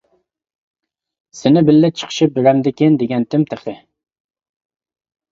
سېنى 1.39 1.61
بىللە 1.67 1.91
چىقىشىپ 1.99 2.33
بېرەمدىكىن 2.37 2.95
دېگەنتىم 3.01 3.43
تېخى. 3.51 3.75